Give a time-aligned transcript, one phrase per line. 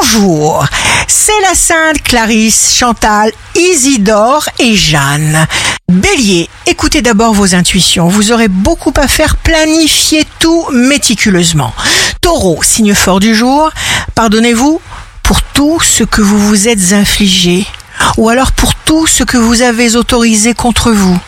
[0.00, 0.66] bonjour.
[1.06, 5.46] C'est la Sainte Clarisse, Chantal, Isidore et Jeanne.
[5.88, 8.08] Bélier, écoutez d'abord vos intuitions.
[8.08, 11.72] Vous aurez beaucoup à faire, planifier tout méticuleusement.
[12.20, 13.70] Taureau, signe fort du jour,
[14.14, 14.80] pardonnez-vous
[15.22, 17.66] pour tout ce que vous vous êtes infligé
[18.16, 21.18] ou alors pour tout ce que vous avez autorisé contre vous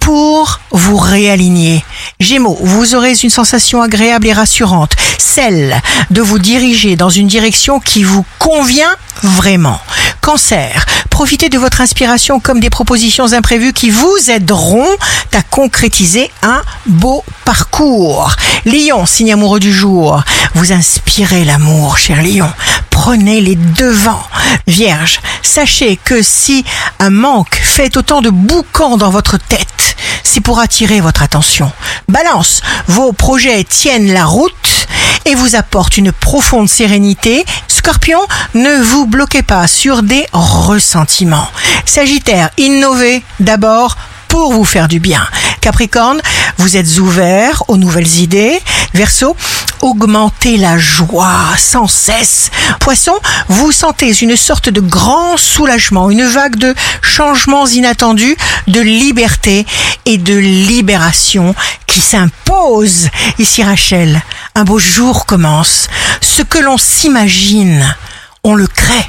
[0.00, 1.84] pour vous réaligner.
[2.18, 5.80] Gémeaux, vous aurez une sensation agréable et rassurante, celle
[6.10, 9.78] de vous diriger dans une direction qui vous convient vraiment.
[10.22, 14.88] Cancer, profitez de votre inspiration comme des propositions imprévues qui vous aideront
[15.34, 18.34] à concrétiser un beau parcours.
[18.64, 20.22] Lion, signe amoureux du jour,
[20.54, 22.50] vous inspirez l'amour, cher Lion.
[22.88, 24.26] Prenez les devants.
[24.66, 26.64] Vierge, sachez que si
[26.98, 29.95] un manque fait autant de boucans dans votre tête,
[30.26, 31.70] c'est pour attirer votre attention.
[32.08, 34.88] Balance, vos projets tiennent la route
[35.24, 37.44] et vous apportent une profonde sérénité.
[37.68, 38.18] Scorpion,
[38.54, 41.48] ne vous bloquez pas sur des ressentiments.
[41.84, 45.26] Sagittaire, innovez d'abord pour vous faire du bien.
[45.60, 46.20] Capricorne,
[46.58, 48.60] vous êtes ouvert aux nouvelles idées.
[48.94, 49.36] Verseau,
[49.80, 52.50] augmentez la joie sans cesse.
[52.80, 53.14] Poisson,
[53.48, 58.36] vous sentez une sorte de grand soulagement, une vague de changements inattendus,
[58.68, 59.66] de liberté
[60.06, 61.54] et de libération
[61.86, 63.08] qui s'impose.
[63.38, 64.22] Ici Rachel,
[64.54, 65.88] un beau jour commence.
[66.22, 67.94] Ce que l'on s'imagine,
[68.42, 69.06] on le crée.